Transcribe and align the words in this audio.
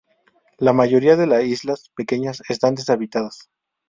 La 0.57 0.73
mayoría 0.73 1.15
de 1.15 1.27
las 1.27 1.43
islas 1.43 1.91
pequeñas 1.95 2.41
están 2.49 2.73
deshabitadas. 2.73 3.51